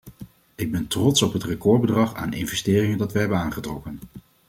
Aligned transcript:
Ik 0.55 0.71
ben 0.71 0.87
trots 0.87 1.21
op 1.21 1.33
het 1.33 1.43
recordbedrag 1.43 2.13
aan 2.13 2.33
investeringen 2.33 2.97
dat 2.97 3.11
we 3.11 3.19
hebben 3.19 3.37
aangetrokken. 3.37 3.99